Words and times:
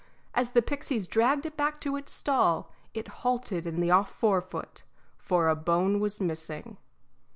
as 0.33 0.53
the 0.53 0.63
pixies 0.63 1.05
dragged 1.05 1.45
it 1.45 1.55
back 1.55 1.79
to 1.79 1.95
its 1.95 2.11
stall, 2.11 2.71
it 2.95 3.07
halted 3.21 3.67
in 3.67 3.79
the 3.79 3.91
off 3.91 4.11
forefoot, 4.11 4.81
for 5.19 5.47
a 5.47 5.55
bone 5.55 5.99
was 5.99 6.19
missing. 6.19 6.77